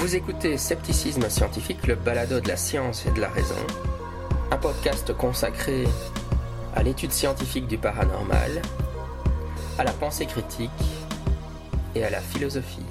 Vous 0.00 0.14
écoutez 0.14 0.56
Scepticisme 0.58 1.28
scientifique, 1.28 1.88
le 1.88 1.96
balado 1.96 2.38
de 2.38 2.46
la 2.46 2.56
science 2.56 3.04
et 3.04 3.10
de 3.10 3.20
la 3.20 3.28
raison, 3.28 3.56
un 4.52 4.56
podcast 4.56 5.12
consacré 5.12 5.88
à 6.76 6.84
l'étude 6.84 7.10
scientifique 7.10 7.66
du 7.66 7.78
paranormal, 7.78 8.62
à 9.76 9.82
la 9.82 9.90
pensée 9.90 10.26
critique 10.26 10.70
et 11.96 12.04
à 12.04 12.10
la 12.10 12.20
philosophie. 12.20 12.87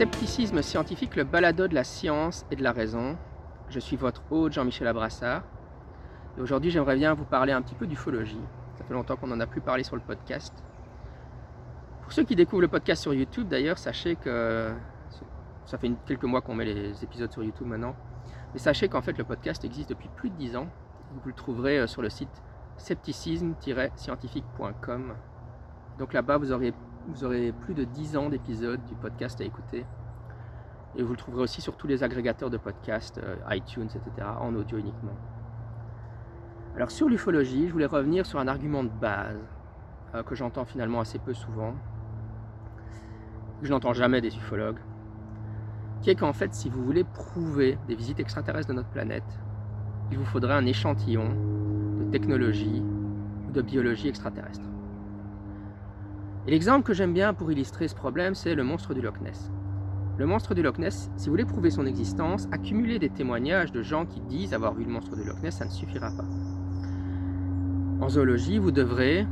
Scepticisme 0.00 0.62
scientifique, 0.62 1.14
le 1.14 1.24
balado 1.24 1.68
de 1.68 1.74
la 1.74 1.84
science 1.84 2.46
et 2.50 2.56
de 2.56 2.62
la 2.62 2.72
raison. 2.72 3.18
Je 3.68 3.78
suis 3.78 3.96
votre 3.96 4.22
hôte 4.30 4.54
Jean-Michel 4.54 4.86
Abrassard. 4.86 5.42
Et 6.38 6.40
aujourd'hui, 6.40 6.70
j'aimerais 6.70 6.96
bien 6.96 7.12
vous 7.12 7.26
parler 7.26 7.52
un 7.52 7.60
petit 7.60 7.74
peu 7.74 7.86
d'ufologie. 7.86 8.40
Ça 8.76 8.84
fait 8.84 8.94
longtemps 8.94 9.16
qu'on 9.16 9.26
n'en 9.26 9.40
a 9.40 9.46
plus 9.46 9.60
parlé 9.60 9.82
sur 9.82 9.96
le 9.96 10.00
podcast. 10.00 10.54
Pour 12.00 12.12
ceux 12.12 12.24
qui 12.24 12.34
découvrent 12.34 12.62
le 12.62 12.68
podcast 12.68 13.02
sur 13.02 13.12
YouTube, 13.12 13.48
d'ailleurs, 13.48 13.76
sachez 13.76 14.16
que 14.16 14.72
ça 15.66 15.76
fait 15.76 15.92
quelques 16.06 16.24
mois 16.24 16.40
qu'on 16.40 16.54
met 16.54 16.64
les 16.64 17.04
épisodes 17.04 17.30
sur 17.30 17.44
YouTube 17.44 17.66
maintenant. 17.66 17.94
Mais 18.54 18.58
sachez 18.58 18.88
qu'en 18.88 19.02
fait, 19.02 19.18
le 19.18 19.24
podcast 19.24 19.62
existe 19.66 19.90
depuis 19.90 20.08
plus 20.16 20.30
de 20.30 20.36
10 20.36 20.56
ans. 20.56 20.68
Vous 21.12 21.28
le 21.28 21.34
trouverez 21.34 21.78
euh, 21.78 21.86
sur 21.86 22.00
le 22.00 22.08
site 22.08 22.42
scepticisme-scientifique.com. 22.78 25.14
Donc 25.98 26.14
là-bas, 26.14 26.38
vous 26.38 26.52
aurez 26.52 26.72
vous 27.08 27.24
aurez 27.24 27.52
plus 27.52 27.74
de 27.74 27.84
10 27.84 28.16
ans 28.16 28.28
d'épisodes 28.28 28.80
du 28.86 28.94
podcast 28.94 29.40
à 29.40 29.44
écouter. 29.44 29.84
Et 30.96 31.02
vous 31.02 31.10
le 31.10 31.16
trouverez 31.16 31.42
aussi 31.42 31.60
sur 31.60 31.76
tous 31.76 31.86
les 31.86 32.02
agrégateurs 32.02 32.50
de 32.50 32.56
podcasts, 32.56 33.18
euh, 33.18 33.36
iTunes, 33.50 33.88
etc., 33.94 34.26
en 34.40 34.54
audio 34.54 34.78
uniquement. 34.78 35.14
Alors 36.74 36.90
sur 36.90 37.08
l'ufologie, 37.08 37.66
je 37.66 37.72
voulais 37.72 37.86
revenir 37.86 38.26
sur 38.26 38.38
un 38.38 38.48
argument 38.48 38.84
de 38.84 38.88
base 38.88 39.38
euh, 40.14 40.22
que 40.22 40.34
j'entends 40.34 40.64
finalement 40.64 41.00
assez 41.00 41.18
peu 41.18 41.34
souvent, 41.34 41.74
que 43.60 43.66
je 43.66 43.70
n'entends 43.70 43.92
jamais 43.92 44.20
des 44.20 44.36
ufologues, 44.36 44.80
qui 46.02 46.10
est 46.10 46.16
qu'en 46.16 46.32
fait, 46.32 46.54
si 46.54 46.70
vous 46.70 46.82
voulez 46.84 47.04
prouver 47.04 47.78
des 47.86 47.94
visites 47.94 48.20
extraterrestres 48.20 48.68
de 48.68 48.74
notre 48.74 48.88
planète, 48.88 49.38
il 50.10 50.18
vous 50.18 50.24
faudrait 50.24 50.54
un 50.54 50.66
échantillon 50.66 51.28
de 51.98 52.10
technologie 52.10 52.82
ou 53.48 53.52
de 53.52 53.62
biologie 53.62 54.08
extraterrestre. 54.08 54.69
Et 56.46 56.50
l'exemple 56.50 56.86
que 56.86 56.94
j'aime 56.94 57.12
bien 57.12 57.34
pour 57.34 57.52
illustrer 57.52 57.86
ce 57.86 57.94
problème, 57.94 58.34
c'est 58.34 58.54
le 58.54 58.64
monstre 58.64 58.94
du 58.94 59.02
Loch 59.02 59.20
Ness. 59.20 59.50
Le 60.16 60.26
monstre 60.26 60.54
du 60.54 60.62
Loch 60.62 60.78
Ness, 60.78 61.10
si 61.16 61.26
vous 61.26 61.32
voulez 61.32 61.44
prouver 61.44 61.70
son 61.70 61.84
existence, 61.84 62.48
accumuler 62.50 62.98
des 62.98 63.10
témoignages 63.10 63.72
de 63.72 63.82
gens 63.82 64.06
qui 64.06 64.20
disent 64.22 64.54
avoir 64.54 64.74
vu 64.74 64.84
le 64.84 64.90
monstre 64.90 65.16
du 65.16 65.24
Loch 65.24 65.42
Ness, 65.42 65.56
ça 65.56 65.66
ne 65.66 65.70
suffira 65.70 66.10
pas. 66.10 66.24
En 68.00 68.08
zoologie, 68.08 68.58
vous 68.58 68.70
devrez 68.70 69.26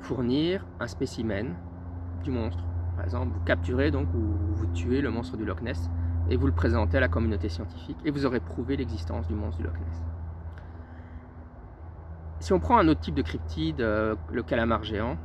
fournir 0.00 0.66
un 0.80 0.86
spécimen 0.86 1.54
du 2.24 2.30
monstre. 2.30 2.64
Par 2.96 3.04
exemple, 3.04 3.32
vous 3.34 3.44
capturez 3.44 3.90
donc 3.90 4.08
ou 4.14 4.54
vous 4.54 4.66
tuez 4.68 5.02
le 5.02 5.10
monstre 5.10 5.36
du 5.36 5.44
Loch 5.44 5.60
Ness 5.60 5.90
et 6.30 6.36
vous 6.36 6.46
le 6.46 6.52
présentez 6.52 6.96
à 6.96 7.00
la 7.00 7.08
communauté 7.08 7.50
scientifique 7.50 7.98
et 8.04 8.10
vous 8.10 8.24
aurez 8.24 8.40
prouvé 8.40 8.76
l'existence 8.78 9.28
du 9.28 9.34
monstre 9.34 9.58
du 9.58 9.64
Loch 9.64 9.78
Ness. 9.78 10.02
Si 12.40 12.52
on 12.54 12.60
prend 12.60 12.78
un 12.78 12.88
autre 12.88 13.00
type 13.00 13.14
de 13.14 13.22
cryptide, 13.22 13.80
euh, 13.80 14.14
le 14.32 14.42
calamar 14.42 14.82
géant, 14.82 15.16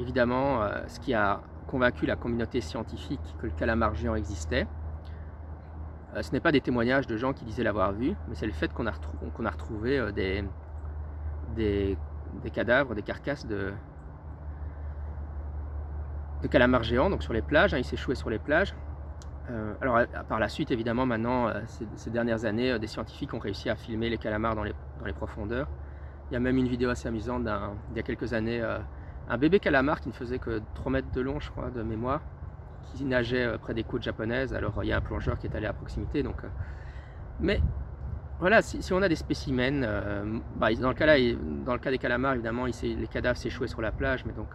évidemment, 0.00 0.62
euh, 0.62 0.82
ce 0.88 1.00
qui 1.00 1.14
a 1.14 1.40
convaincu 1.66 2.06
la 2.06 2.16
communauté 2.16 2.60
scientifique 2.60 3.20
que 3.40 3.46
le 3.46 3.52
calamar 3.52 3.94
géant 3.94 4.14
existait, 4.14 4.66
euh, 6.14 6.22
ce 6.22 6.32
n'est 6.32 6.40
pas 6.40 6.52
des 6.52 6.60
témoignages 6.60 7.06
de 7.06 7.16
gens 7.16 7.32
qui 7.32 7.44
disaient 7.44 7.64
l'avoir 7.64 7.92
vu, 7.92 8.14
mais 8.28 8.34
c'est 8.34 8.46
le 8.46 8.52
fait 8.52 8.72
qu'on 8.72 8.86
a, 8.86 9.50
retrouvé 9.50 9.98
euh, 9.98 10.12
des, 10.12 11.96
cadavres, 12.52 12.94
des 12.94 13.02
carcasses 13.02 13.46
de, 13.46 13.72
de 16.42 16.48
calamars 16.48 16.82
géants, 16.82 17.10
donc 17.10 17.22
sur 17.22 17.32
les 17.32 17.42
plages, 17.42 17.74
hein, 17.74 17.78
il 17.78 17.84
s'est 17.84 17.96
sur 17.96 18.30
les 18.30 18.38
plages. 18.38 18.74
alors 19.80 20.00
par 20.28 20.38
la 20.38 20.48
suite, 20.48 20.70
évidemment, 20.70 21.06
maintenant, 21.06 21.50
ces, 21.96 22.10
dernières 22.10 22.44
années, 22.44 22.78
des 22.78 22.86
scientifiques 22.86 23.32
ont 23.34 23.38
réussi 23.38 23.70
à 23.70 23.76
filmer 23.76 24.08
les 24.10 24.18
calamars 24.18 24.54
dans 24.54 24.64
les, 24.64 24.74
dans 25.00 25.06
les 25.06 25.12
profondeurs. 25.12 25.68
Il 26.30 26.34
y 26.34 26.36
a 26.36 26.40
même 26.40 26.56
une 26.56 26.68
vidéo 26.68 26.90
assez 26.90 27.06
amusante 27.08 27.44
d'il 27.44 27.96
y 27.96 28.00
a 28.00 28.02
quelques 28.02 28.32
années 28.32 28.60
un 29.28 29.38
bébé 29.38 29.60
calamar 29.60 30.00
qui 30.00 30.08
ne 30.08 30.14
faisait 30.14 30.38
que 30.38 30.62
3 30.74 30.92
mètres 30.92 31.10
de 31.12 31.20
long, 31.20 31.40
je 31.40 31.50
crois, 31.50 31.70
de 31.70 31.82
mémoire, 31.82 32.20
qui 32.94 33.04
nageait 33.04 33.44
euh, 33.44 33.58
près 33.58 33.74
des 33.74 33.84
côtes 33.84 34.02
japonaises. 34.02 34.54
Alors 34.54 34.82
il 34.82 34.88
y 34.88 34.92
a 34.92 34.96
un 34.96 35.00
plongeur 35.00 35.38
qui 35.38 35.46
est 35.46 35.56
allé 35.56 35.66
à 35.66 35.72
proximité. 35.72 36.22
Donc, 36.22 36.44
euh, 36.44 36.48
mais 37.40 37.60
voilà, 38.38 38.62
si, 38.62 38.92
on 38.92 39.02
a 39.02 39.08
des 39.08 39.16
spécimens, 39.16 39.82
euh, 39.82 40.38
bah, 40.56 40.72
dans, 40.74 40.90
le 40.90 40.94
cas 40.94 41.06
là, 41.06 41.14
dans 41.64 41.72
le 41.72 41.78
cas 41.78 41.90
des 41.90 41.98
calamars, 41.98 42.34
évidemment, 42.34 42.66
les 42.66 43.06
cadavres 43.08 43.38
s'échouaient 43.38 43.68
sur 43.68 43.80
la 43.80 43.92
plage, 43.92 44.24
mais 44.26 44.32
donc 44.32 44.48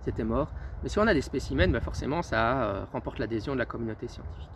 c'était 0.00 0.24
mort. 0.24 0.50
Mais 0.82 0.88
si 0.88 0.98
on 0.98 1.06
a 1.06 1.14
des 1.14 1.20
spécimens, 1.20 1.70
bah, 1.70 1.80
forcément, 1.80 2.22
ça 2.22 2.86
remporte 2.92 3.18
l'adhésion 3.18 3.52
de 3.52 3.58
la 3.58 3.66
communauté 3.66 4.08
scientifique. 4.08 4.48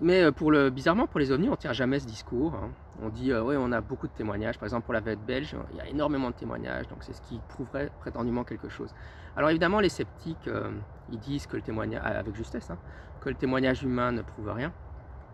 Mais 0.00 0.22
euh, 0.22 0.32
pour 0.32 0.50
le, 0.50 0.70
bizarrement, 0.70 1.06
pour 1.06 1.20
les 1.20 1.30
ovnis, 1.30 1.48
on 1.48 1.52
ne 1.52 1.56
tient 1.56 1.72
jamais 1.72 2.00
ce 2.00 2.06
discours. 2.06 2.54
Hein. 2.54 2.70
On 3.02 3.10
dit, 3.10 3.32
euh, 3.32 3.42
oui, 3.42 3.54
on 3.58 3.70
a 3.72 3.80
beaucoup 3.80 4.06
de 4.06 4.12
témoignages. 4.12 4.58
Par 4.58 4.66
exemple, 4.66 4.84
pour 4.84 4.94
la 4.94 5.00
vedette 5.00 5.24
belge, 5.26 5.54
il 5.72 5.76
y 5.76 5.80
a 5.80 5.86
énormément 5.88 6.30
de 6.30 6.34
témoignages, 6.34 6.88
donc 6.88 6.98
c'est 7.02 7.12
ce 7.12 7.20
qui 7.22 7.38
prouverait 7.48 7.90
prétendument 8.00 8.44
quelque 8.44 8.68
chose. 8.68 8.94
Alors 9.36 9.50
évidemment, 9.50 9.80
les 9.80 9.90
sceptiques, 9.90 10.48
euh, 10.48 10.70
ils 11.12 11.18
disent 11.18 11.46
que 11.46 11.56
le 11.56 11.62
témoignage, 11.62 12.02
avec 12.04 12.34
justesse, 12.34 12.70
hein, 12.70 12.78
que 13.20 13.28
le 13.28 13.34
témoignage 13.34 13.82
humain 13.82 14.12
ne 14.12 14.22
prouve 14.22 14.50
rien, 14.50 14.72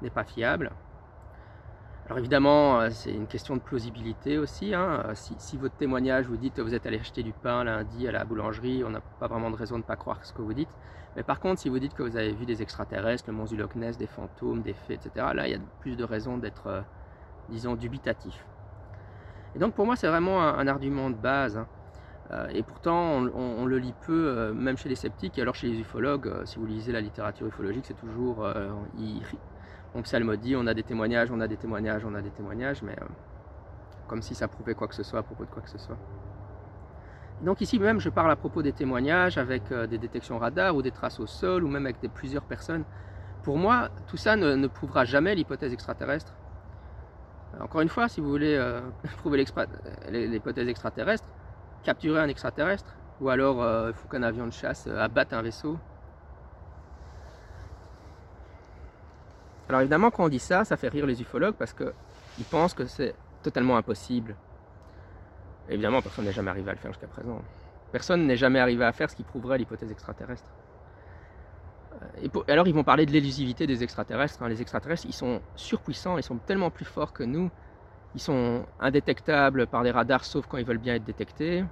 n'est 0.03 0.11
pas 0.11 0.25
fiable. 0.25 0.73
Alors 2.07 2.21
évidemment, 2.21 2.89
c'est 2.91 3.13
une 3.13 3.27
question 3.27 3.57
de 3.57 3.61
plausibilité 3.61 4.39
aussi. 4.39 4.75
Hein. 4.75 5.03
Si, 5.15 5.57
votre 5.57 5.75
témoignage, 5.75 6.27
vous 6.27 6.37
dites 6.37 6.55
que 6.55 6.61
vous 6.61 6.73
êtes 6.73 6.87
allé 6.87 7.01
acheter 7.01 7.25
du 7.25 7.33
pain 7.33 7.65
lundi 7.65 8.07
à 8.07 8.13
la 8.13 8.25
boulangerie, 8.25 8.85
on 8.85 8.91
n'a 8.91 9.01
pas 9.01 9.27
vraiment 9.27 9.51
de 9.51 9.57
raison 9.57 9.75
de 9.75 9.81
ne 9.81 9.87
pas 9.87 9.97
croire 9.97 10.25
ce 10.25 10.33
que 10.33 10.41
vous 10.41 10.55
dites. 10.55 10.69
Mais 11.17 11.25
par 11.25 11.41
contre, 11.41 11.61
si 11.61 11.69
vous 11.69 11.81
dites 11.81 11.95
que 11.95 12.05
vous 12.05 12.17
avez 12.17 12.31
vu 12.31 12.47
des 12.47 12.63
extraterrestres, 12.63 13.25
le 13.27 13.33
monstre 13.33 13.57
du 13.57 13.79
Ness, 13.79 13.99
des 13.99 14.07
fantômes, 14.07 14.63
des 14.63 14.75
fées, 14.75 14.95
etc., 14.95 15.11
là, 15.35 15.49
il 15.49 15.51
y 15.51 15.57
a 15.57 15.59
plus 15.81 15.97
de 15.97 16.05
raisons 16.05 16.39
d'être, 16.39 16.69
euh, 16.69 16.81
disons, 17.49 17.75
dubitatif. 17.75 18.47
Et 19.57 19.59
donc, 19.59 19.75
pour 19.75 19.85
moi, 19.85 19.97
c'est 19.97 20.07
vraiment 20.07 20.41
un, 20.43 20.69
argument 20.69 21.11
de 21.11 21.17
base. 21.17 21.57
Hein. 21.57 21.67
Euh, 22.31 22.47
et 22.55 22.63
pourtant, 22.63 23.27
on, 23.35 23.67
le 23.67 23.79
lit 23.79 23.95
peu, 24.03 24.29
euh, 24.29 24.53
même 24.55 24.77
chez 24.77 24.89
les 24.89 24.95
sceptiques, 24.95 25.39
et 25.39 25.43
alors 25.43 25.57
chez 25.57 25.67
les 25.67 25.81
ufologues, 25.81 26.45
si 26.45 26.61
vous 26.61 26.67
lisez 26.67 26.93
la 26.93 27.01
littérature 27.01 27.49
ufologique, 27.49 27.87
c'est 27.87 27.99
toujours, 27.99 28.47
on 29.95 30.03
psalmodie, 30.03 30.57
on 30.57 30.67
a 30.67 30.75
des 30.75 30.83
témoignages, 30.83 31.31
on 31.31 31.41
a 31.41 31.49
des 31.49 31.57
témoignages, 31.57 32.05
on 32.05 32.15
a 32.15 32.23
des 32.23 32.31
témoignages, 32.31 32.83
mais 32.83 32.97
comme 34.07 34.23
si 34.23 34.35
ça 34.35 34.49
prouvait 34.49 34.75
quoi 34.75 34.89
que 34.89 34.95
ce 34.95 35.03
soit 35.03 35.21
à 35.21 35.23
propos 35.23 35.45
de 35.45 35.51
quoi 35.51 35.63
que 35.63 35.71
ce 35.71 35.79
soit. 35.79 35.99
Donc 37.43 37.61
ici 37.61 37.79
même, 37.79 38.01
je 38.01 38.09
parle 38.09 38.31
à 38.31 38.37
propos 38.37 38.63
des 38.63 38.73
témoignages 38.73 39.37
avec 39.37 39.71
euh, 39.71 39.87
des 39.87 39.99
détections 39.99 40.39
radar 40.39 40.75
ou 40.75 40.83
des 40.83 40.91
traces 40.91 41.21
au 41.21 41.27
sol 41.27 41.65
ou 41.65 41.69
même 41.69 41.85
avec 41.85 42.01
plusieurs 42.15 42.45
personnes. 42.45 42.85
Pour 43.43 43.59
moi, 43.59 43.91
tout 44.07 44.17
ça 44.17 44.37
ne, 44.37 44.67
prouvera 44.67 45.05
jamais 45.05 45.35
l'hypothèse 45.35 45.73
extraterrestre. 45.73 46.33
Encore 47.61 47.83
une 47.83 47.89
fois, 47.89 48.09
si 48.09 48.21
vous 48.21 48.29
voulez 48.29 48.57
euh, 48.57 48.81
prouver 49.19 49.45
l'hypothèse 50.09 50.69
extraterrestre, 50.69 51.29
capturer 51.83 52.21
un 52.21 52.29
extraterrestre, 52.29 52.97
ou 53.21 53.29
alors 53.29 53.63
euh, 53.63 53.91
il 53.91 53.95
faut 53.95 54.09
qu'un 54.09 54.23
avion 54.23 54.47
de 54.47 54.53
chasse 54.53 54.87
abatte 54.87 55.33
un 55.33 55.43
vaisseau. 55.43 55.79
Alors 59.69 59.81
évidemment, 59.81 60.11
quand 60.11 60.25
on 60.25 60.29
dit 60.29 60.39
ça, 60.39 60.65
ça 60.65 60.77
fait 60.77 60.89
rire 60.89 61.07
les 61.07 61.21
ufologues 61.21 61.55
parce 61.55 61.73
qu'ils 61.73 62.45
pensent 62.51 62.75
que 62.75 62.87
c'est 62.87 63.15
totalement 63.43 63.77
impossible 63.77 64.37
Évidemment, 65.69 66.01
personne 66.01 66.25
n'est 66.25 66.33
jamais 66.33 66.51
arrivé 66.51 66.71
à 66.71 66.75
le 66.75 66.79
faire 66.79 66.93
jusqu'à 66.93 67.09
présent. 67.09 67.43
Personne 67.93 68.27
n'est 68.27 68.37
jamais 68.37 68.61
arrivé 68.61 68.85
à 68.85 68.93
faire 68.93 69.11
ce 69.11 69.17
qui 69.17 69.25
prouverait 69.25 69.59
l'hypothèse 69.59 69.91
extraterrestre. 69.91 70.49
Euh, 72.03 72.29
et 72.47 72.53
alors 72.53 72.69
ils 72.69 72.75
vont 72.75 72.85
parler 72.85 73.07
de 73.07 73.13
l'élusivité 73.13 73.67
des 73.67 73.83
extraterrestres. 73.83 74.43
Hein. 74.43 74.49
Les 74.49 74.61
extraterrestres, 74.61 75.07
ils 75.07 75.15
sont 75.15 75.41
surpuissants, 75.57 76.19
ils 76.19 76.23
sont 76.23 76.37
tellement 76.37 76.71
plus 76.71 76.85
forts 76.85 77.13
que 77.13 77.25
nous. 77.25 77.51
Ils 78.15 78.21
sont 78.21 78.65
indétectables 78.81 79.67
par 79.67 79.83
les 79.83 79.91
radars, 79.91 80.25
sauf 80.25 80.47
quand 80.47 80.59
ils 80.59 80.65
veulent 80.65 80.79
bien 80.79 80.95
être 80.95 81.05
détectés. 81.05 81.65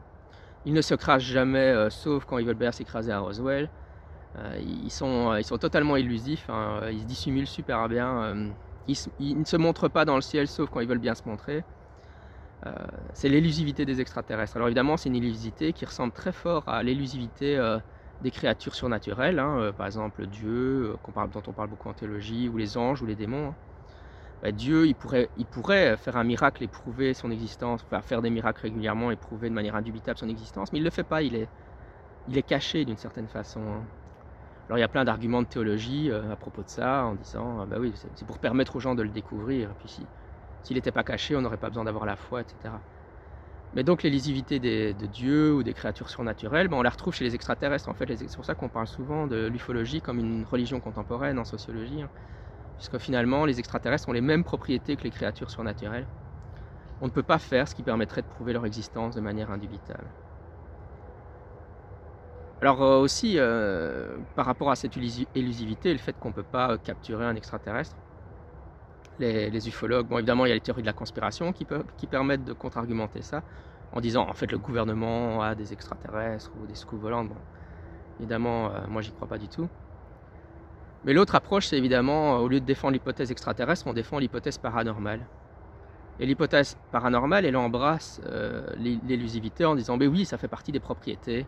Ils 0.66 0.72
ne 0.72 0.82
se 0.82 0.94
crachent 0.94 1.22
jamais, 1.22 1.58
euh, 1.58 1.90
sauf 1.90 2.24
quand 2.24 2.38
ils 2.38 2.46
veulent 2.46 2.54
bien 2.56 2.72
s'écraser 2.72 3.12
à 3.12 3.20
Roswell. 3.20 3.68
Euh, 4.38 4.58
ils, 4.60 4.90
sont, 4.90 5.34
ils 5.36 5.44
sont 5.44 5.58
totalement 5.58 5.96
illusifs, 5.96 6.48
hein. 6.50 6.80
ils 6.90 7.00
se 7.00 7.06
dissimulent 7.06 7.46
super 7.46 7.88
bien. 7.88 8.34
ils, 8.88 9.38
ne 9.38 9.44
se 9.44 9.56
montrent 9.56 9.88
pas 9.88 10.04
dans 10.04 10.16
le 10.16 10.22
ciel, 10.22 10.48
sauf 10.48 10.70
quand 10.70 10.80
ils 10.80 10.88
veulent 10.88 10.98
bien 10.98 11.14
se 11.14 11.28
montrer. 11.28 11.64
Euh, 12.66 12.72
c'est 13.12 13.28
l'élusivité 13.28 13.84
des 13.84 14.00
extraterrestres. 14.00 14.56
Alors 14.56 14.68
évidemment, 14.68 14.96
c'est 14.96 15.08
une 15.08 15.16
élusivité 15.16 15.72
qui 15.72 15.84
ressemble 15.84 16.12
très 16.12 16.32
fort 16.32 16.64
à 16.66 16.82
l'élusivité 16.82 17.56
euh, 17.58 17.78
des 18.22 18.30
créatures 18.30 18.74
surnaturelles, 18.74 19.38
hein, 19.38 19.58
euh, 19.58 19.72
par 19.72 19.86
exemple 19.86 20.26
Dieu, 20.26 20.96
dont 21.14 21.42
on 21.46 21.52
parle 21.52 21.68
beaucoup 21.68 21.88
en 21.88 21.92
théologie, 21.92 22.48
ou 22.48 22.56
les 22.56 22.76
anges, 22.76 23.02
ou 23.02 23.06
les 23.06 23.16
démons. 23.16 23.48
Hein. 23.48 23.54
bah, 24.42 24.52
Dieu, 24.52 24.86
il 24.86 24.94
pourrait, 24.94 25.96
faire 25.98 26.16
un 26.16 26.24
miracle 26.24 26.62
et 26.62 26.68
prouver 26.68 27.12
son 27.12 27.30
existence, 27.30 27.84
faire 28.02 28.22
des 28.22 28.30
miracles 28.30 28.62
régulièrement 28.62 29.10
et 29.10 29.16
prouver 29.16 29.50
de 29.50 29.54
manière 29.54 29.76
indubitable 29.76 30.18
son 30.18 30.28
existence, 30.28 30.72
mais 30.72 30.78
il 30.78 30.82
ne 30.82 30.86
le 30.86 30.90
fait 30.90 31.04
pas, 31.04 31.22
il 31.22 31.34
est, 31.36 32.42
caché 32.42 32.84
d'une 32.84 32.96
certaine 32.96 33.28
façon. 33.28 33.60
Alors 34.68 34.78
il 34.78 34.80
y 34.80 34.84
a 34.84 34.88
plein 34.88 35.04
d'arguments 35.04 35.42
de 35.42 35.46
théologie 35.48 36.10
euh, 36.10 36.32
à 36.32 36.36
propos 36.36 36.62
de 36.62 36.68
ça, 36.70 37.04
en 37.04 37.14
disant, 37.14 37.60
ah 37.60 37.66
bah 37.66 37.76
oui, 37.78 37.94
c'est 37.96 38.24
pour 38.26 38.38
permettre 38.38 38.76
aux 38.76 38.80
gens 38.80 38.94
de 38.94 39.02
le 39.02 39.10
découvrir, 39.10 39.70
et 39.72 39.74
puis 39.74 39.88
si, 39.88 40.10
s'il 40.62 40.76
n'était 40.76 40.92
pas 40.92 41.04
caché, 41.04 41.36
on 41.36 41.42
n'aurait 41.42 41.58
pas 41.58 41.68
besoin 41.70 41.84
d'avoir 41.84 42.06
la 42.06 42.16
foi, 42.16 42.42
etc. 42.42 42.82
Mais 43.74 43.84
donc 43.84 44.02
l'élisivité 44.04 44.60
de 44.60 45.06
Dieu 45.06 45.54
ou 45.54 45.62
des 45.64 45.74
créatures 45.74 46.10
surnaturelles, 46.10 46.68
ben, 46.68 46.76
on 46.78 46.82
la 46.82 46.90
retrouve 46.90 47.14
chez 47.14 47.24
les 47.24 47.34
extraterrestres. 47.34 47.88
En 47.88 47.94
fait, 47.94 48.16
c'est 48.16 48.34
pour 48.34 48.44
ça 48.46 48.54
qu'on 48.54 48.70
parle 48.70 48.86
souvent 48.88 49.26
de 49.28 49.46
l'ufologie 49.48 50.00
comme 50.02 50.18
une 50.20 50.44
religion 50.44 50.80
contemporaine 50.80 51.38
en 51.38 51.44
sociologie, 51.44 52.02
hein. 52.02 52.10
puisque 52.78 52.98
finalement 52.98 53.46
les 53.46 53.60
extraterrestres 53.60 54.08
ont 54.08 54.12
les 54.12 54.20
mêmes 54.22 54.44
propriétés 54.44 54.96
que 54.96 55.04
les 55.04 55.10
créatures 55.12 55.50
surnaturelles. 55.50 56.08
On 57.00 57.06
ne 57.06 57.12
peut 57.12 57.22
pas 57.24 57.38
faire 57.38 57.68
ce 57.68 57.74
qui 57.76 57.84
permettrait 57.84 58.22
de 58.22 58.28
prouver 58.28 58.52
leur 58.54 58.66
existence 58.66 59.14
de 59.14 59.20
manière 59.20 59.50
indubitable. 59.52 60.14
Alors 62.60 62.82
euh, 62.82 63.00
aussi, 63.00 63.34
euh, 63.36 64.16
par 64.34 64.46
rapport 64.46 64.70
à 64.70 64.76
cette 64.76 64.96
élusivité, 64.96 65.92
le 65.92 65.98
fait 65.98 66.18
qu'on 66.18 66.28
ne 66.28 66.34
peut 66.34 66.42
pas 66.44 66.72
euh, 66.72 66.78
capturer 66.78 67.24
un 67.24 67.34
extraterrestre, 67.34 67.96
les, 69.18 69.68
ufologues, 69.68 70.06
bon 70.06 70.18
évidemment 70.18 70.44
il 70.44 70.48
y 70.48 70.52
a 70.52 70.54
les 70.54 70.60
théories 70.60 70.82
de 70.82 70.86
la 70.86 70.92
conspiration 70.92 71.52
qui, 71.52 71.66
qui 71.96 72.06
permettent 72.06 72.44
de 72.44 72.52
contre-argumenter 72.52 73.22
ça, 73.22 73.42
en 73.92 74.00
disant 74.00 74.28
en 74.28 74.32
fait 74.32 74.50
le 74.50 74.58
gouvernement 74.58 75.42
a 75.42 75.54
des 75.54 75.72
extraterrestres 75.72 76.50
ou 76.60 76.66
des 76.66 76.74
scouts 76.74 76.98
volants. 76.98 77.24
Bon, 77.24 77.36
évidemment, 78.18 78.72
moi 78.88 79.02
j'y 79.02 79.12
crois 79.12 79.28
pas 79.28 79.38
du 79.38 79.48
tout. 79.48 79.68
Mais 81.04 81.12
l'autre 81.12 81.34
approche, 81.34 81.66
c'est 81.66 81.76
évidemment, 81.76 82.38
au 82.38 82.48
lieu 82.48 82.60
de 82.60 82.64
défendre 82.64 82.94
l'hypothèse 82.94 83.30
extraterrestre, 83.30 83.86
on 83.86 83.92
défend 83.92 84.18
l'hypothèse 84.18 84.58
paranormale. 84.58 85.20
Et 86.18 86.26
l'hypothèse 86.26 86.76
paranormale, 86.90 87.44
elle 87.44 87.56
embrasse 87.56 88.20
l'élusivité 88.78 89.64
en 89.64 89.74
disant, 89.74 89.96
mais 89.96 90.06
oui, 90.06 90.24
ça 90.24 90.38
fait 90.38 90.48
partie 90.48 90.72
des 90.72 90.80
propriétés 90.80 91.46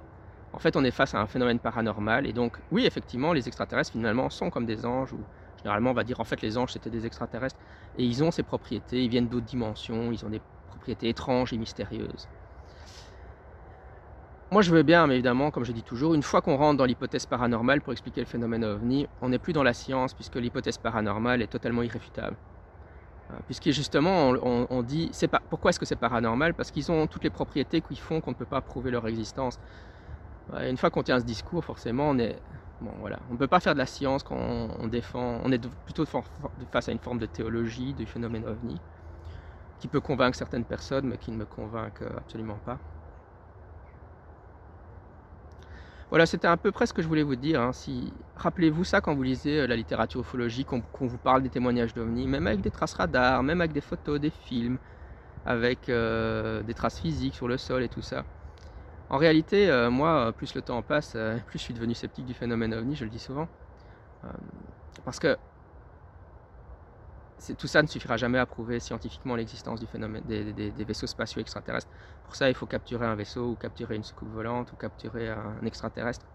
en 0.57 0.59
fait, 0.59 0.75
on 0.75 0.85
est 0.85 0.91
face 0.91 1.15
à 1.15 1.21
un 1.21 1.27
phénomène 1.27 1.59
paranormal. 1.59 2.27
Et 2.27 2.33
donc, 2.33 2.57
oui, 2.73 2.87
effectivement, 2.87 3.35
les 3.35 3.47
extraterrestres, 3.47 3.93
finalement, 3.93 4.31
sont 4.31 4.49
comme 4.49 4.65
des 4.65 4.87
anges. 4.87 5.13
Ou 5.13 5.19
généralement, 5.59 5.91
on 5.91 5.95
va 5.95 6.03
dire, 6.03 6.19
en 6.19 6.25
fait, 6.25 6.41
les 6.41 6.57
anges, 6.57 6.73
c'était 6.73 6.89
des 6.89 7.05
extraterrestres. 7.05 7.59
Et 7.99 8.05
ils 8.05 8.25
ont 8.25 8.31
ces 8.31 8.43
propriétés, 8.43 9.05
ils 9.05 9.11
viennent 9.11 9.29
d'autres 9.29 9.45
dimensions, 9.45 10.11
ils 10.11 10.25
ont 10.25 10.31
des 10.31 10.41
propriétés 10.69 11.11
étranges 11.11 11.53
et 11.53 11.59
mystérieuses. 11.59 12.27
Moi, 14.51 14.63
je 14.63 14.71
veux 14.71 14.83
bien, 14.83 15.07
mais 15.07 15.15
évidemment, 15.15 15.51
comme 15.51 15.65
je 15.65 15.73
dis 15.73 15.83
toujours, 15.83 16.15
une 16.15 16.23
fois 16.23 16.41
qu'on 16.41 16.57
rentre 16.57 16.79
dans 16.79 16.87
l'hypothèse 16.87 17.27
paranormale 17.27 17.83
pour 17.83 17.93
expliquer 17.93 18.23
le 18.23 18.27
phénomène 18.27 18.65
ovni, 18.65 19.07
on 19.21 19.29
n'est 19.29 19.39
plus 19.39 19.53
dans 19.53 19.65
la 19.65 19.75
science, 19.75 20.15
puisque 20.15 20.37
l'hypothèse 20.37 20.79
paranormale 20.79 21.43
est 21.43 21.49
totalement 21.49 21.83
irréfutable. 21.83 22.37
Euh, 23.31 23.35
puisque 23.45 23.71
justement, 23.73 24.31
on, 24.71 24.83
dit, 24.83 25.11
pourquoi 25.51 25.71
est-ce 25.71 25.81
que 25.81 25.85
c'est 25.85 25.97
paranormal? 25.97 26.55
Parce 26.55 26.71
qu'ils 26.71 26.91
ont 26.91 27.07
toutes 27.07 27.25
les 27.25 27.31
propriétés 27.31 27.83
qui 27.83 27.97
font 27.97 28.23
qu'on 28.23 28.31
ne 28.31 28.37
peut 28.37 28.47
pas 28.47 28.63
prouver 28.63 28.91
leur 28.91 29.07
existence 29.07 29.59
une 30.55 30.77
fois 30.77 30.91
qu'on 30.91 31.03
tient 31.03 31.19
ce 31.19 31.25
discours, 31.25 31.65
forcément, 31.65 32.11
on 32.11 32.19
est. 32.19 32.41
Bon, 32.81 32.93
voilà. 33.01 33.19
On 33.31 33.35
ne 33.35 33.39
peut 33.39 33.49
pas 33.49 33.61
faire 33.61 33.75
de 33.75 33.79
la 33.79 33.87
science 33.87 34.23
quand 34.23 34.37
on, 34.37 34.87
défend. 34.87 35.41
On 35.45 35.51
est 35.53 35.67
plutôt 35.85 36.05
face 36.71 36.89
à 36.89 36.93
une 36.93 36.99
forme 36.99 37.19
de 37.19 37.27
théologie 37.27 37.95
du 37.95 38.07
phénomène 38.07 38.45
ovni, 38.47 38.81
qui 39.81 39.89
peut 39.89 40.01
convaincre 40.01 40.37
certaines 40.37 40.65
personnes, 40.65 41.07
mais 41.09 41.19
qui 41.19 41.31
ne 41.31 41.37
me 41.37 41.47
convainc 41.47 42.03
absolument 42.17 42.59
pas. 42.65 42.79
Voilà, 46.11 46.25
c'était 46.25 46.47
à 46.47 46.57
peu 46.57 46.71
près 46.71 46.87
ce 46.87 46.93
que 46.93 47.03
je 47.03 47.09
voulais 47.09 47.25
vous 47.25 47.35
dire. 47.35 47.61
Hein. 47.61 47.73
Rappelez-vous 48.37 48.85
ça 48.85 49.01
quand 49.01 49.15
vous 49.15 49.25
lisez 49.25 49.61
euh, 49.61 49.67
la 49.67 49.75
littérature 49.75 50.21
ufologique, 50.21 50.69
qu'on 50.69 51.07
vous 51.07 51.19
parle 51.19 51.43
des 51.43 51.51
témoignages 51.51 51.95
d'ovnis, 51.95 52.29
même 52.29 52.47
avec 52.47 52.61
des 52.61 52.71
traces 52.71 52.95
radars, 52.95 53.43
même 53.43 53.61
avec 53.61 53.73
des 53.73 53.81
photos, 53.81 54.21
des 54.21 54.31
films, 54.31 54.79
avec 55.45 55.89
euh, 55.89 56.63
des 56.63 56.75
traces 56.75 57.01
physiques 57.01 57.35
sur 57.35 57.49
le 57.49 57.59
sol 57.59 57.83
et 57.83 57.89
tout 57.89 58.03
ça. 58.03 58.25
En 59.09 59.19
réalité, 59.19 59.71
euh, 59.71 59.91
moi, 59.91 60.33
plus 60.33 60.55
le 60.55 60.63
temps 60.63 60.83
passe, 60.83 61.15
euh, 61.15 61.39
plus 61.47 61.59
je 61.59 61.65
suis 61.65 61.75
devenu 61.75 61.95
sceptique 61.95 62.27
du 62.27 62.35
phénomène 62.35 62.75
ovni, 62.75 62.97
je 62.97 63.05
le 63.05 63.11
dis 63.11 63.19
souvent. 63.19 63.49
Euh, 64.25 64.29
parce 65.05 65.21
que 65.21 65.37
tout 67.59 67.67
ça 67.69 67.83
ne 67.83 67.87
suffira 67.87 68.17
jamais 68.17 68.39
à 68.39 68.47
prouver 68.47 68.81
scientifiquement 68.81 69.37
l'existence 69.37 69.79
des, 69.81 70.85
vaisseaux 70.85 71.07
spatiaux 71.07 71.41
extraterrestres. 71.41 71.89
Pour 72.25 72.35
ça, 72.35 72.49
il 72.49 72.55
faut 72.55 72.67
capturer 72.67 73.07
un 73.07 73.15
vaisseau, 73.15 73.53
ou 73.53 73.57
capturer 73.57 73.95
une 73.95 74.05
soucoupe 74.05 74.31
volante, 74.31 74.73
ou 74.73 74.77
capturer 74.77 75.29
un, 75.29 75.61
extraterrestre, 75.65 76.27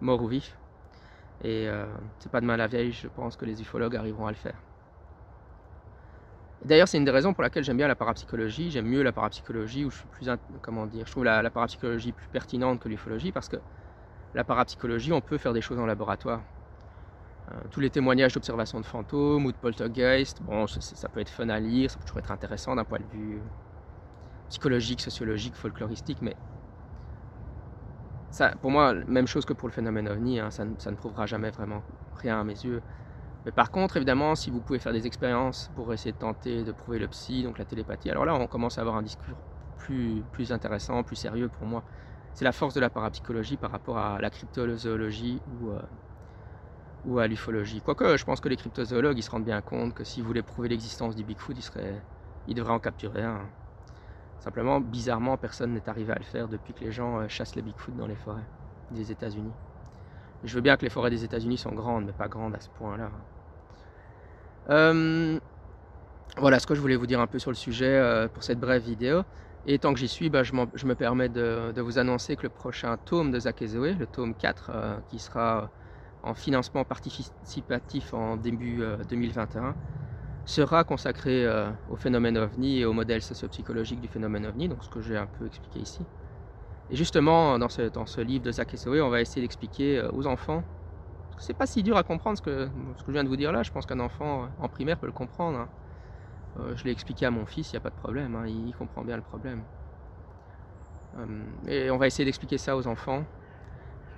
mort 0.00 0.22
ou 0.22 0.26
vif. 0.28 0.58
Et 1.44 1.68
c'est 2.18 2.32
pas 2.32 2.40
de 2.40 2.46
mal 2.46 2.60
à 2.62 2.66
vieille, 2.66 2.92
je 2.92 3.08
pense 3.08 3.36
que 3.36 3.44
les 3.44 3.60
ufologues 3.60 3.96
arriveront 3.96 4.26
à 4.26 4.30
le 4.30 4.36
faire. 4.36 4.67
D'ailleurs, 6.64 6.88
c'est 6.88 6.98
une 6.98 7.04
des 7.04 7.10
raisons 7.12 7.34
pour 7.34 7.42
laquelle 7.42 7.62
j'aime 7.62 7.76
bien 7.76 7.88
la 7.88 7.96
parapsychologie. 7.96 8.70
J'aime 8.70 8.86
mieux 8.86 9.02
la 9.02 9.12
parapsychologie, 9.12 9.84
où 9.84 9.90
je 9.90 9.98
suis 9.98 10.08
plus, 10.08 10.28
comment 10.60 10.86
dire, 10.86 11.06
je 11.06 11.12
trouve 11.12 11.24
la, 11.24 11.50
parapsychologie 11.50 12.12
plus 12.12 12.28
pertinente 12.28 12.80
que 12.80 12.88
l'ufologie, 12.88 13.32
parce 13.32 13.48
que 13.48 13.56
la 14.34 14.44
parapsychologie, 14.44 15.12
on 15.12 15.20
peut 15.20 15.38
faire 15.38 15.52
des 15.52 15.60
choses 15.60 15.78
en 15.78 15.86
laboratoire. 15.86 16.42
Euh, 17.52 17.60
tous 17.70 17.80
les 17.80 17.90
témoignages 17.90 18.34
d'observation 18.34 18.80
de 18.80 18.86
fantômes 18.86 19.46
ou 19.46 19.52
de 19.52 19.56
poltergeist, 19.56 20.42
bon, 20.42 20.66
ça, 20.66 21.08
peut 21.08 21.20
être 21.20 21.30
fun 21.30 21.48
à 21.48 21.60
lire, 21.60 21.90
ça 21.90 21.98
peut 21.98 22.04
toujours 22.04 22.18
être 22.18 22.32
intéressant 22.32 22.74
d'un 22.76 22.84
point 22.84 22.98
de 22.98 23.06
vue 23.06 23.42
psychologique, 24.48 25.00
sociologique, 25.00 25.56
folkloristique, 25.56 26.20
mais 26.22 26.36
ça, 28.30 28.54
pour 28.60 28.70
moi, 28.70 28.94
même 29.06 29.26
chose 29.26 29.44
que 29.44 29.52
pour 29.54 29.68
le 29.68 29.72
phénomène 29.72 30.08
ovni, 30.08 30.38
hein, 30.40 30.50
ça, 30.50 30.64
ça 30.78 30.90
ne 30.90 30.96
prouvera 30.96 31.26
jamais 31.26 31.50
vraiment 31.50 31.82
rien 32.14 32.40
à 32.40 32.44
mes 32.44 32.52
yeux. 32.52 32.82
Mais 33.44 33.52
par 33.52 33.70
contre, 33.70 33.96
évidemment, 33.96 34.34
si 34.34 34.50
vous 34.50 34.60
pouvez 34.60 34.78
faire 34.78 34.92
des 34.92 35.06
expériences 35.06 35.70
pour 35.74 35.92
essayer 35.92 36.12
de 36.12 36.18
tenter 36.18 36.64
de 36.64 36.72
prouver 36.72 36.98
le 36.98 37.08
psy, 37.08 37.42
donc 37.42 37.58
la 37.58 37.64
télépathie, 37.64 38.10
alors 38.10 38.24
là, 38.24 38.34
on 38.34 38.46
commence 38.46 38.78
à 38.78 38.82
avoir 38.82 38.96
un 38.96 39.02
discours 39.02 39.36
plus, 39.76 40.24
plus 40.32 40.52
intéressant, 40.52 41.02
plus 41.04 41.16
sérieux 41.16 41.48
pour 41.48 41.66
moi. 41.66 41.84
C'est 42.34 42.44
la 42.44 42.52
force 42.52 42.74
de 42.74 42.80
la 42.80 42.90
parapsychologie 42.90 43.56
par 43.56 43.70
rapport 43.70 43.98
à 43.98 44.20
la 44.20 44.30
cryptozoologie 44.30 45.42
ou, 45.46 45.70
euh, 45.70 47.18
à 47.18 47.26
l'ufologie. 47.26 47.80
Quoique, 47.82 48.16
je 48.16 48.24
pense 48.24 48.40
que 48.40 48.48
les 48.48 48.56
cryptozoologues, 48.56 49.18
ils 49.18 49.22
se 49.22 49.30
rendent 49.30 49.44
bien 49.44 49.62
compte 49.62 49.94
que 49.94 50.04
s'ils 50.04 50.22
voulaient 50.22 50.42
prouver 50.42 50.68
l'existence 50.68 51.16
du 51.16 51.24
Bigfoot, 51.24 51.56
ils, 51.56 52.02
ils 52.46 52.54
devraient 52.54 52.72
en 52.72 52.80
capturer 52.80 53.22
un. 53.22 53.50
Simplement, 54.38 54.80
bizarrement, 54.80 55.36
personne 55.36 55.72
n'est 55.72 55.88
arrivé 55.88 56.12
à 56.12 56.18
le 56.18 56.24
faire 56.24 56.48
depuis 56.48 56.74
que 56.74 56.84
les 56.84 56.92
gens 56.92 57.20
euh, 57.20 57.28
chassent 57.28 57.56
les 57.56 57.62
Bigfoot 57.62 57.94
dans 57.96 58.06
les 58.06 58.16
forêts 58.16 58.48
des 58.90 59.10
États-Unis. 59.10 59.54
Je 60.44 60.54
veux 60.54 60.60
bien 60.60 60.76
que 60.76 60.82
les 60.82 60.90
forêts 60.90 61.10
des 61.10 61.24
États-Unis 61.24 61.58
sont 61.58 61.72
grandes, 61.72 62.06
mais 62.06 62.12
pas 62.12 62.28
grandes 62.28 62.54
à 62.54 62.60
ce 62.60 62.68
point-là. 62.78 63.10
Euh, 64.70 65.38
voilà 66.36 66.60
ce 66.60 66.66
que 66.66 66.74
je 66.74 66.80
voulais 66.80 66.96
vous 66.96 67.06
dire 67.06 67.20
un 67.20 67.26
peu 67.26 67.38
sur 67.38 67.50
le 67.50 67.56
sujet 67.56 67.86
euh, 67.86 68.28
pour 68.28 68.42
cette 68.42 68.60
brève 68.60 68.82
vidéo. 68.82 69.22
Et 69.66 69.78
tant 69.78 69.92
que 69.92 69.98
j'y 69.98 70.08
suis, 70.08 70.30
bah, 70.30 70.44
je, 70.44 70.54
me 70.54 70.94
permets 70.94 71.28
de, 71.28 71.72
vous 71.80 71.98
annoncer 71.98 72.36
que 72.36 72.44
le 72.44 72.48
prochain 72.48 72.96
tome 72.96 73.32
de 73.32 73.40
Zach 73.40 73.62
Zoé, 73.64 73.94
le 73.94 74.06
tome 74.06 74.34
4, 74.34 74.70
euh, 74.72 74.96
qui 75.10 75.18
sera 75.18 75.70
en 76.22 76.34
financement 76.34 76.84
participatif 76.84 78.14
en 78.14 78.36
début 78.36 78.82
2021, 79.08 79.74
sera 80.44 80.82
consacré 80.82 81.46
au 81.88 81.96
phénomène 81.96 82.38
OVNI 82.38 82.80
et 82.80 82.84
au 82.84 82.92
modèle 82.92 83.22
sociopsychologique 83.22 84.00
du 84.00 84.08
phénomène 84.08 84.46
OVNI, 84.46 84.68
donc 84.68 84.82
ce 84.82 84.88
que 84.88 85.00
j'ai 85.00 85.16
un 85.16 85.26
peu 85.26 85.46
expliqué 85.46 85.78
ici. 85.78 86.00
Et 86.90 86.96
justement, 86.96 87.58
dans 87.58 87.68
ce, 87.68 88.20
livre 88.20 88.44
de 88.44 88.52
Zach 88.52 88.74
on 88.86 89.08
va 89.08 89.20
essayer 89.20 89.42
d'expliquer 89.42 90.02
aux 90.12 90.26
enfants 90.26 90.62
c'est 91.38 91.54
pas 91.54 91.66
si 91.66 91.82
dur 91.82 91.96
à 91.96 92.02
comprendre 92.02 92.36
ce 92.36 92.42
que, 92.42 92.68
je 93.06 93.12
viens 93.12 93.24
de 93.24 93.28
vous 93.28 93.36
dire 93.36 93.52
là. 93.52 93.62
Je 93.62 93.70
pense 93.70 93.86
qu'un 93.86 94.00
enfant 94.00 94.44
euh, 94.44 94.46
en 94.60 94.68
primaire 94.68 94.98
peut 94.98 95.06
le 95.06 95.12
comprendre. 95.12 95.58
Hein. 95.58 95.68
Euh, 96.60 96.76
je 96.76 96.84
l'ai 96.84 96.90
expliqué 96.90 97.26
à 97.26 97.30
mon 97.30 97.46
fils, 97.46 97.70
il 97.70 97.74
n'y 97.74 97.78
a 97.78 97.80
pas 97.80 97.90
de 97.90 97.96
problème. 97.96 98.34
Hein. 98.34 98.46
il, 98.46 98.74
comprend 98.74 99.02
bien 99.02 99.16
le 99.16 99.22
problème. 99.22 99.62
Euh, 101.18 101.44
et 101.66 101.90
on 101.90 101.96
va 101.96 102.06
essayer 102.06 102.24
d'expliquer 102.24 102.58
ça 102.58 102.76
aux 102.76 102.86
enfants. 102.86 103.24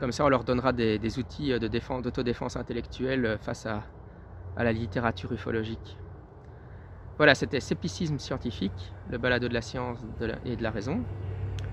Comme 0.00 0.12
ça, 0.12 0.24
on 0.24 0.30
leur 0.30 0.44
donnera 0.44 0.72
des, 0.72 1.18
outils 1.18 1.50
de 1.50 1.68
défense, 1.68 2.02
d'autodéfense 2.02 2.56
intellectuelle 2.56 3.38
face 3.42 3.66
à, 3.66 3.82
la 4.56 4.72
littérature 4.72 5.30
ufologique. 5.32 5.98
Voilà, 7.18 7.34
c'était 7.34 7.60
Scepticisme 7.60 8.18
scientifique, 8.18 8.94
le 9.10 9.18
balado 9.18 9.46
de 9.48 9.52
la 9.52 9.60
science 9.60 9.98
et 10.46 10.56
de 10.56 10.62
la 10.62 10.70
raison. 10.70 11.04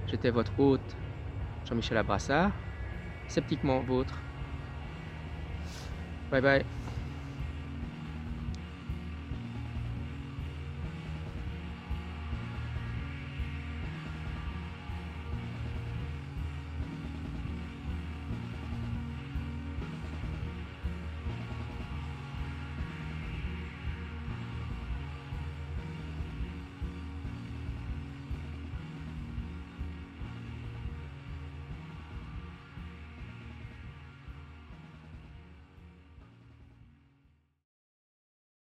J'étais 0.08 0.32
votre 0.32 0.58
hôte, 0.58 0.98
Jean-Michel 1.66 1.98
Abrassard, 1.98 2.68
sceptiquement 3.28 3.84
vôtre, 3.84 4.28
Bye 6.30 6.42
bye. 6.42 6.66